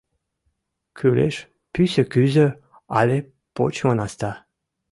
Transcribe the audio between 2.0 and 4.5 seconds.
кӱзӧ але почмо наста.